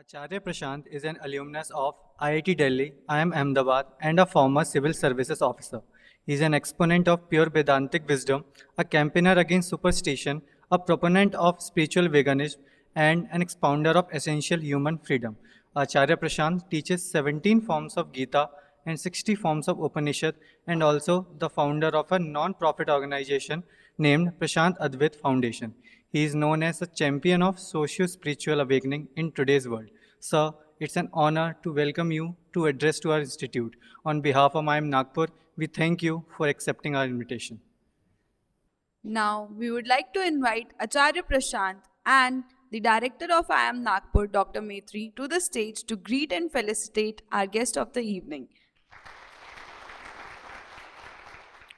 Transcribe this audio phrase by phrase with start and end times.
[0.00, 5.42] Acharya Prashant is an alumnus of IIT Delhi, IIM Ahmedabad, and a former civil services
[5.42, 5.82] officer.
[6.24, 8.46] He is an exponent of pure Vedantic wisdom,
[8.78, 10.40] a campaigner against superstition,
[10.70, 12.56] a proponent of spiritual veganism,
[12.94, 15.36] and an expounder of essential human freedom.
[15.76, 18.48] Acharya Prashant teaches 17 forms of Gita
[18.86, 20.34] and 60 forms of Upanishad,
[20.66, 23.64] and also the founder of a non-profit organization
[23.98, 25.74] named Prashant Advait Foundation.
[26.12, 29.90] He is known as a champion of socio-spiritual awakening in today's world.
[30.18, 30.50] Sir,
[30.80, 33.76] it's an honor to welcome you to address to our institute.
[34.04, 37.60] On behalf of IIM Nagpur, we thank you for accepting our invitation.
[39.04, 44.62] Now, we would like to invite Acharya Prashant and the director of IIM Nagpur, Dr.
[44.62, 48.48] Metri, to the stage to greet and felicitate our guest of the evening.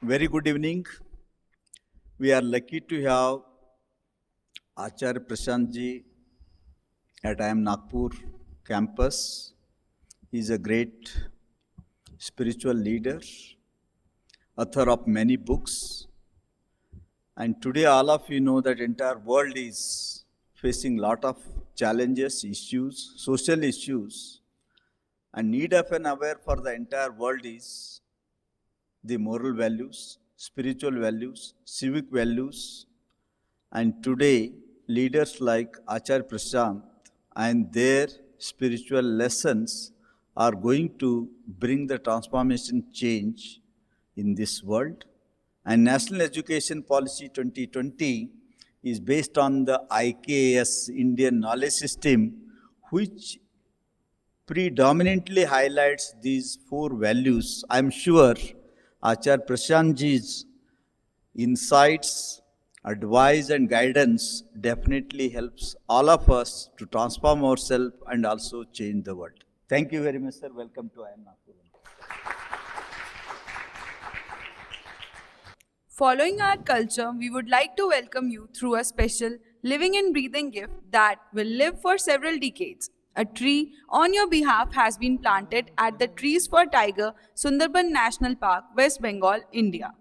[0.00, 0.86] Very good evening.
[2.18, 3.51] We are lucky to have
[4.74, 6.02] Acharya Prashant ji
[7.22, 8.08] at IIM Nagpur
[8.66, 9.52] campus.
[10.32, 11.14] Is a great
[12.16, 13.20] spiritual leader,
[14.56, 16.06] author of many books.
[17.36, 20.24] And today all of you know that entire world is
[20.54, 21.36] facing lot of
[21.76, 24.40] challenges, issues, social issues.
[25.34, 28.00] And need of an aware for the entire world is
[29.04, 32.86] the moral values, spiritual values, civic values.
[33.70, 34.52] And today,
[34.94, 36.82] leaders like Acharya Prashant
[37.36, 39.92] and their spiritual lessons
[40.36, 43.60] are going to bring the transformation change
[44.16, 45.04] in this world.
[45.64, 48.30] And National Education Policy 2020
[48.82, 52.34] is based on the IKS Indian Knowledge System,
[52.90, 53.38] which
[54.46, 57.64] predominantly highlights these four values.
[57.70, 58.34] I'm sure
[59.02, 60.44] Acharya Prashantji's
[61.36, 62.41] insights,
[62.84, 69.14] advice, and guidance definitely helps all of us to transform ourselves and also change the
[69.14, 69.44] world.
[69.68, 70.50] Thank you very much, sir.
[70.52, 71.52] Welcome to IIM Nagpur.
[75.88, 80.50] Following our culture, we would like to welcome you through a special living and breathing
[80.50, 82.90] gift that will live for several decades.
[83.14, 88.34] A tree on your behalf has been planted at the Trees for Tiger Sundarban National
[88.34, 89.92] Park, West Bengal, India.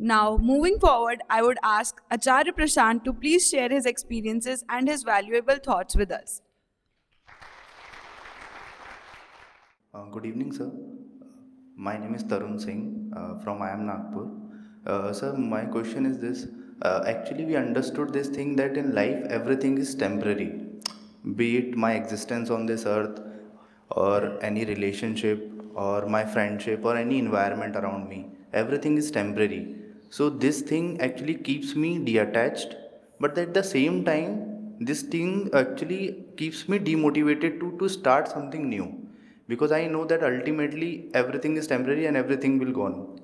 [0.00, 5.02] Now, moving forward, I would ask Acharya Prashant to please share his experiences and his
[5.02, 6.40] valuable thoughts with us.
[9.92, 10.70] Uh, good evening, sir.
[11.74, 14.28] My name is Tarun Singh uh, from IIM Nagpur.
[14.86, 16.46] Uh, sir, my question is this.
[16.82, 20.60] Uh, actually, we understood this thing that in life everything is temporary,
[21.34, 23.20] be it my existence on this earth,
[23.90, 28.30] or any relationship, or my friendship, or any environment around me.
[28.52, 29.74] Everything is temporary.
[30.10, 32.76] So, this thing actually keeps me detached,
[33.20, 38.68] but at the same time, this thing actually keeps me demotivated to, to start something
[38.68, 39.08] new
[39.48, 43.20] because I know that ultimately everything is temporary and everything will go on.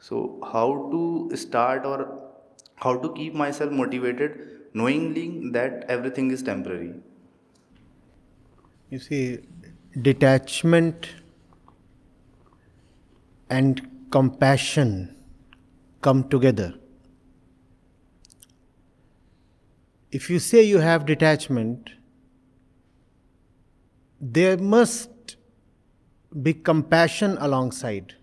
[0.00, 2.20] So, how to start or
[2.76, 6.94] how to keep myself motivated knowingly that everything is temporary?
[8.90, 9.38] You see,
[10.00, 11.14] detachment
[13.48, 15.21] and compassion
[16.02, 16.74] come together.
[20.10, 21.90] If you say you have detachment,
[24.20, 25.36] there must
[26.42, 28.14] be compassion alongside.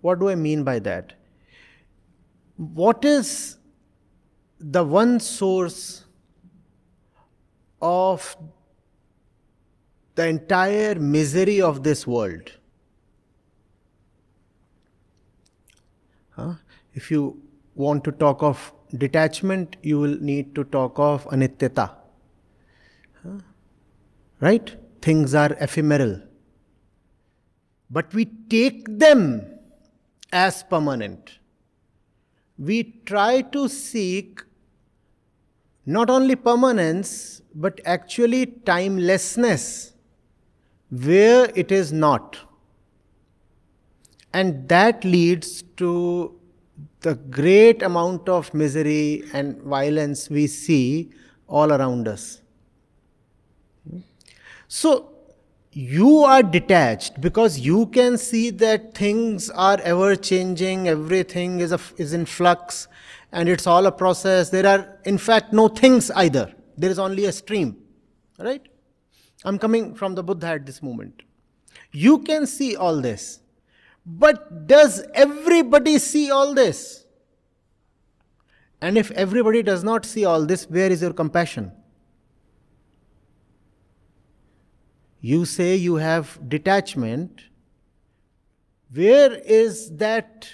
[0.00, 1.14] What do I mean by that?
[2.56, 3.58] What is
[4.58, 6.04] the one source
[7.80, 8.36] of
[10.14, 12.52] the entire misery of this world?
[16.94, 17.40] If you
[17.74, 21.94] want to talk of detachment, you will need to talk of anityata.
[24.40, 24.76] Right?
[25.02, 26.20] Things are ephemeral.
[27.90, 29.46] But we take them
[30.32, 31.38] as permanent.
[32.58, 34.42] We try to seek
[35.86, 39.94] not only permanence, but actually timelessness
[40.90, 42.36] where it is not.
[44.34, 46.37] And that leads to
[47.00, 51.10] the great amount of misery and violence we see
[51.46, 52.40] all around us.
[54.68, 55.14] So,
[55.72, 61.80] you are detached because you can see that things are ever changing, everything is, a,
[61.96, 62.88] is in flux,
[63.32, 64.50] and it's all a process.
[64.50, 67.76] There are, in fact, no things either, there is only a stream.
[68.38, 68.66] Right?
[69.44, 71.22] I'm coming from the Buddha at this moment.
[71.92, 73.40] You can see all this,
[74.10, 77.04] but does everybody see all this?
[78.80, 81.72] And if everybody does not see all this, where is your compassion?
[85.20, 87.42] You say you have detachment.
[88.94, 90.48] Where is that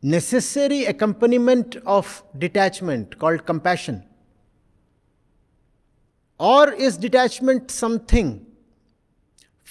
[0.00, 4.04] necessary accompaniment of detachment called compassion?
[6.38, 8.46] Or is detachment something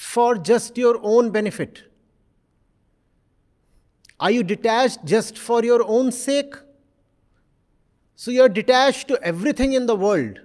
[0.03, 1.83] for just your own benefit?
[4.19, 6.55] Are you detached just for your own sake?
[8.15, 10.39] So you're detached to everything in the world,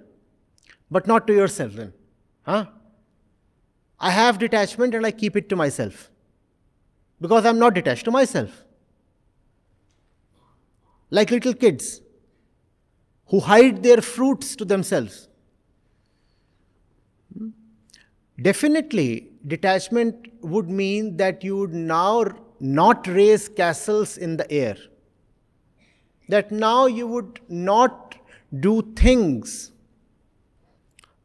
[0.89, 1.93] but not to yourself then.
[2.43, 2.65] Huh?
[3.99, 6.09] I have detachment and I keep it to myself
[7.21, 8.63] because I'm not detached to myself.
[11.09, 12.01] Like little kids
[13.27, 15.27] who hide their fruits to themselves.
[17.37, 17.49] Hmm?
[18.41, 22.25] Definitely, detachment would mean that you would now
[22.59, 24.75] not raise castles in the air.
[26.27, 28.15] That now you would not
[28.59, 29.71] do things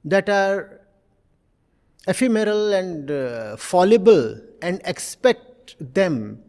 [0.05, 0.81] that are
[2.07, 6.43] ephemeral and uh, fallible and expect them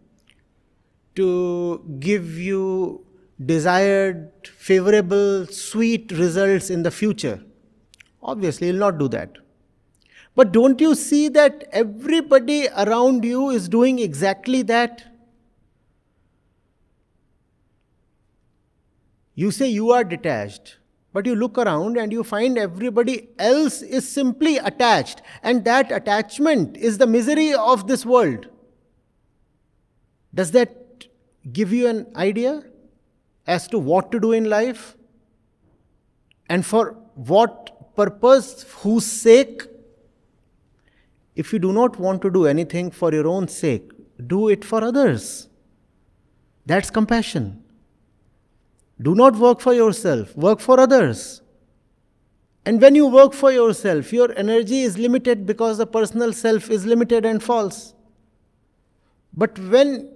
[1.15, 3.05] to give you
[3.45, 7.41] desired, favorable, sweet results in the future.
[8.21, 9.37] Obviously, you'll not do that.
[10.35, 15.03] But don't you see that everybody around you is doing exactly that?
[19.33, 20.77] You say you are detached,
[21.13, 26.75] but you look around and you find everybody else is simply attached, and that attachment
[26.77, 28.47] is the misery of this world.
[30.33, 31.07] Does that
[31.53, 32.63] give you an idea
[33.47, 34.97] as to what to do in life?
[36.49, 39.63] And for what purpose, whose sake?
[41.35, 43.91] If you do not want to do anything for your own sake,
[44.27, 45.49] do it for others.
[46.65, 47.63] That's compassion.
[49.01, 51.41] Do not work for yourself, work for others.
[52.65, 56.85] And when you work for yourself, your energy is limited because the personal self is
[56.85, 57.93] limited and false.
[59.33, 60.09] But when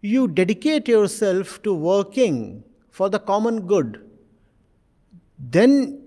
[0.00, 4.04] you dedicate yourself to working for the common good,
[5.38, 6.02] then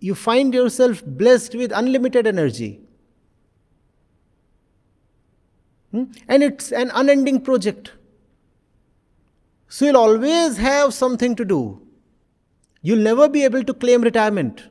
[0.00, 2.80] you find yourself blessed with unlimited energy.
[5.92, 6.04] Hmm?
[6.28, 7.92] And it's an unending project.
[9.68, 11.82] So you'll always have something to do.
[12.82, 14.68] You'll never be able to claim retirement.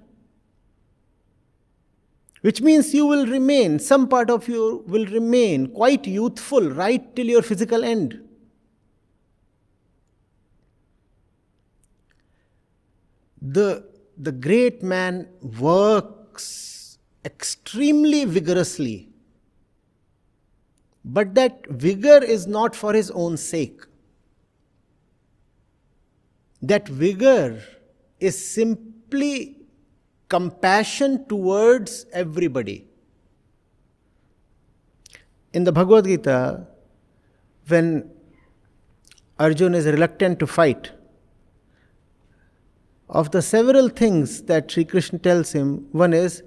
[2.41, 7.25] Which means you will remain, some part of you will remain quite youthful right till
[7.25, 8.21] your physical end.
[13.41, 13.85] The,
[14.17, 15.27] the great man
[15.59, 19.09] works extremely vigorously,
[21.07, 23.87] but that vigor is not for his own sake
[26.61, 27.63] that vigor
[28.19, 29.57] is simply
[30.27, 32.85] compassion towards everybody.
[35.53, 36.67] In the Bhagavad Gita,
[37.67, 38.09] when
[39.39, 40.91] Arjun is reluctant to fight,
[43.09, 46.43] of the several things that Sri Krishna tells him, one is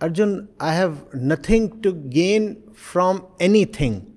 [0.00, 4.14] Arjun, I have nothing to gain from anything.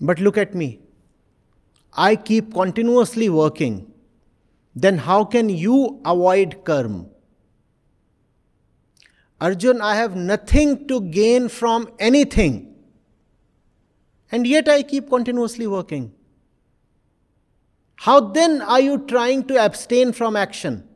[0.00, 0.80] But look at me.
[1.94, 3.92] I keep continuously working,
[4.74, 7.06] then how can you avoid karma?
[9.40, 12.74] Arjun, I have nothing to gain from anything,
[14.30, 16.12] and yet I keep continuously working.
[17.96, 20.88] How then are you trying to abstain from action?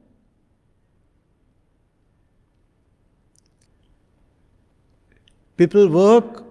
[5.56, 6.44] People work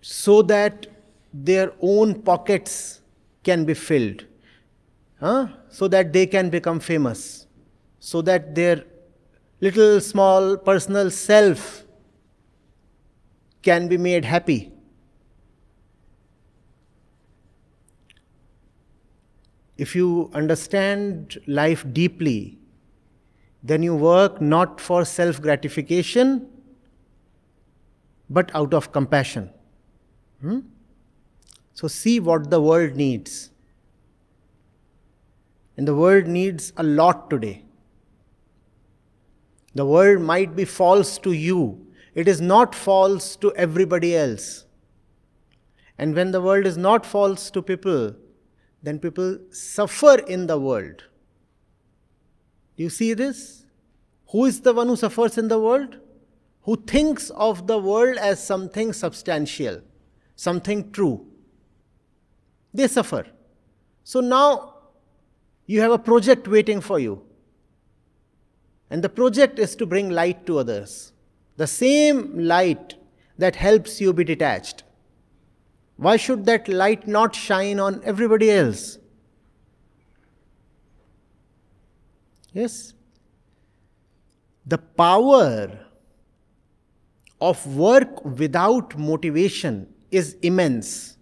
[0.00, 0.86] so that
[1.32, 3.00] their own pockets
[3.44, 4.24] can be filled
[5.22, 5.46] huh?
[5.68, 7.46] so that they can become famous,
[8.00, 8.84] so that their
[9.60, 11.84] little small personal self
[13.62, 14.72] can be made happy.
[19.78, 22.58] If you understand life deeply,
[23.62, 26.48] then you work not for self gratification
[28.32, 29.50] but out of compassion.
[30.40, 30.60] Hmm?
[31.74, 33.50] So, see what the world needs.
[35.76, 37.64] And the world needs a lot today.
[39.74, 44.66] The world might be false to you, it is not false to everybody else.
[45.98, 48.14] And when the world is not false to people,
[48.82, 51.04] then people suffer in the world.
[52.76, 53.64] Do you see this?
[54.30, 55.98] Who is the one who suffers in the world?
[56.62, 59.80] Who thinks of the world as something substantial,
[60.36, 61.26] something true
[62.74, 63.26] they suffer.
[64.04, 64.74] So now
[65.66, 67.22] you have a project waiting for you.
[68.90, 71.12] And the project is to bring light to others.
[71.56, 72.94] The same light
[73.38, 74.84] that helps you be detached.
[75.96, 78.98] Why should that light not shine on everybody else?
[82.52, 82.92] Yes?
[84.66, 85.81] The power
[87.42, 91.16] of work without motivation is immense.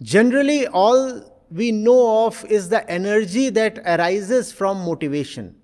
[0.00, 1.20] Generally, all
[1.50, 5.54] we know of is the energy that arises from motivation.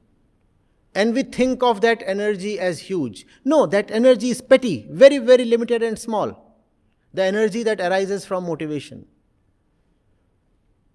[0.94, 3.26] And we think of that energy as huge.
[3.44, 6.58] No, that energy is petty, very, very limited and small.
[7.14, 9.06] The energy that arises from motivation.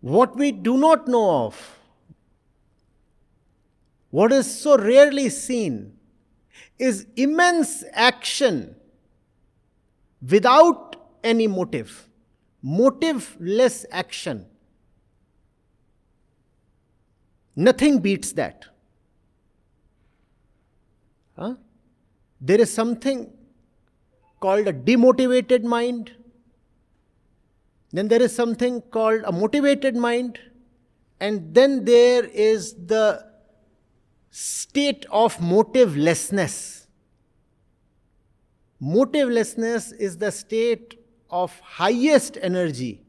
[0.01, 1.79] What we do not know of,
[4.11, 5.93] what is so rarely seen,
[6.77, 8.75] is immense action
[10.29, 12.07] without any motive,
[12.63, 14.45] motiveless action.
[17.55, 18.65] Nothing beats that.
[21.37, 21.55] Huh?
[22.41, 23.31] There is something
[24.39, 26.11] called a demotivated mind.
[27.91, 30.39] Then there is something called a motivated mind.
[31.19, 33.24] And then there is the
[34.37, 36.87] state of motivelessness.
[38.81, 40.99] Motivelessness is the state
[41.29, 43.01] of highest energy.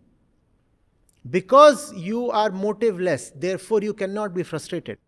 [1.29, 4.99] Because you are motiveless, therefore you cannot be frustrated.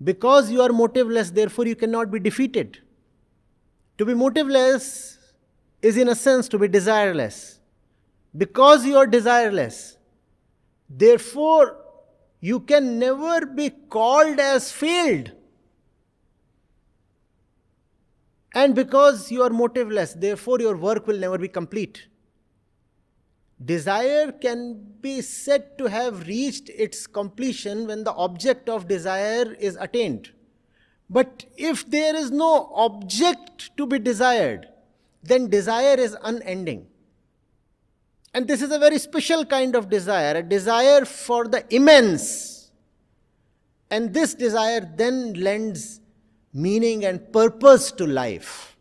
[0.00, 2.78] Because you are motiveless, therefore you cannot be defeated.
[3.98, 5.18] To be motiveless
[5.82, 7.58] is, in a sense, to be desireless.
[8.36, 9.96] Because you are desireless,
[10.88, 11.83] therefore
[12.44, 15.30] you can never be called as failed.
[18.54, 22.06] And because you are motiveless, therefore your work will never be complete.
[23.64, 29.76] Desire can be said to have reached its completion when the object of desire is
[29.80, 30.32] attained.
[31.08, 34.68] But if there is no object to be desired,
[35.22, 36.88] then desire is unending.
[38.34, 42.72] And this is a very special kind of desire, a desire for the immense.
[43.90, 46.00] And this desire then lends
[46.52, 48.76] meaning and purpose to life.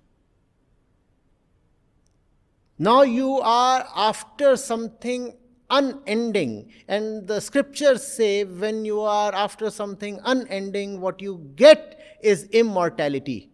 [2.79, 5.35] Now you are after something
[5.69, 6.71] unending.
[6.87, 13.51] And the scriptures say when you are after something unending, what you get is immortality.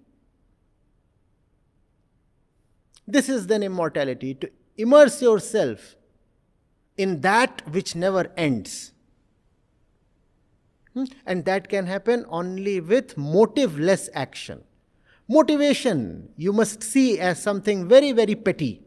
[3.06, 5.96] This is then immortality to immerse yourself
[6.98, 8.94] in that which never ends.
[10.94, 11.06] Hmm?
[11.26, 14.64] And that can happen only with motiveless action.
[15.28, 18.82] Motivation you must see as something very, very petty.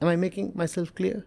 [0.00, 1.26] Am I making myself clear?